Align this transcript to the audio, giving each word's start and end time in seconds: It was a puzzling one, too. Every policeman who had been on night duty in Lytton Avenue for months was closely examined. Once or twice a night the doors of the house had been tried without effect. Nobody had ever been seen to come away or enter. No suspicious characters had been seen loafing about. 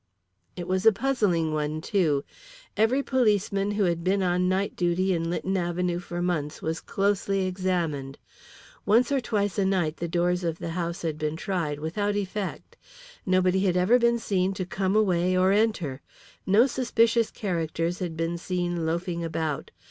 It 0.55 0.67
was 0.67 0.87
a 0.87 0.91
puzzling 0.91 1.53
one, 1.53 1.79
too. 1.79 2.23
Every 2.75 3.03
policeman 3.03 3.69
who 3.69 3.83
had 3.83 4.03
been 4.03 4.23
on 4.23 4.49
night 4.49 4.75
duty 4.75 5.13
in 5.13 5.29
Lytton 5.29 5.55
Avenue 5.55 5.99
for 5.99 6.23
months 6.23 6.59
was 6.59 6.81
closely 6.81 7.45
examined. 7.45 8.17
Once 8.83 9.11
or 9.11 9.21
twice 9.21 9.59
a 9.59 9.63
night 9.65 9.97
the 9.97 10.07
doors 10.07 10.43
of 10.43 10.57
the 10.57 10.69
house 10.71 11.03
had 11.03 11.19
been 11.19 11.35
tried 11.35 11.79
without 11.79 12.15
effect. 12.15 12.77
Nobody 13.27 13.59
had 13.59 13.77
ever 13.77 13.99
been 13.99 14.17
seen 14.17 14.55
to 14.55 14.65
come 14.65 14.95
away 14.95 15.37
or 15.37 15.51
enter. 15.51 16.01
No 16.47 16.65
suspicious 16.65 17.29
characters 17.29 17.99
had 17.99 18.17
been 18.17 18.39
seen 18.39 18.87
loafing 18.87 19.23
about. 19.23 19.69